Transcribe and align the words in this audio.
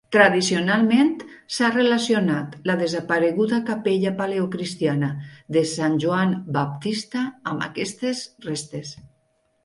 Tradicionalment, 0.15 1.09
s'ha 1.55 1.67
relacionat 1.73 2.55
la 2.69 2.75
desapareguda 2.79 3.59
capella 3.67 4.13
paleocristiana 4.21 5.09
de 5.57 5.63
Sant 5.73 5.99
Joan 6.05 6.33
Baptista 6.57 7.27
amb 7.53 7.67
aquestes 7.67 8.23
restes. 8.47 8.95